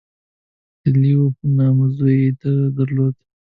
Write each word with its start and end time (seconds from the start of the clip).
•د 0.81 0.83
لیو 1.01 1.23
په 1.37 1.45
نامه 1.57 1.85
زوی 1.95 2.15
یې 2.23 2.29
درلود. 2.77 3.15